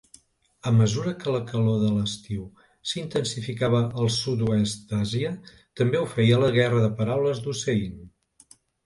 A 0.69 0.71
mesura 0.75 1.11
que 1.23 1.33
la 1.33 1.41
calor 1.49 1.75
de 1.81 1.89
l'estiu 1.97 2.47
s'intensificava 2.91 3.81
al 4.05 4.09
sud-oest 4.15 4.87
d'Àsia, 4.95 5.35
també 5.83 6.01
ho 6.01 6.09
feia 6.15 6.41
la 6.45 6.51
guerra 6.57 6.81
de 6.87 6.91
paraules 7.03 7.43
d'Hussein. 7.45 7.93